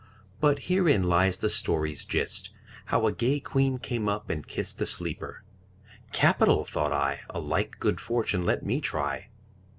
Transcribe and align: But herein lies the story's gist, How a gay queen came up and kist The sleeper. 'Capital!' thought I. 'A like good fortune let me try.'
But 0.39 0.63
herein 0.63 1.03
lies 1.03 1.37
the 1.37 1.47
story's 1.51 2.05
gist, 2.05 2.49
How 2.85 3.05
a 3.05 3.11
gay 3.11 3.39
queen 3.39 3.77
came 3.77 4.09
up 4.09 4.31
and 4.31 4.47
kist 4.47 4.79
The 4.79 4.87
sleeper. 4.87 5.43
'Capital!' 6.11 6.65
thought 6.65 6.91
I. 6.91 7.19
'A 7.29 7.39
like 7.39 7.79
good 7.79 7.99
fortune 8.01 8.43
let 8.43 8.65
me 8.65 8.81
try.' 8.81 9.29